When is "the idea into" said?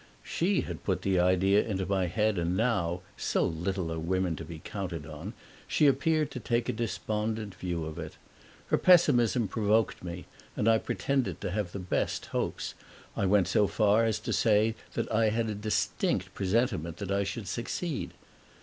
1.03-1.85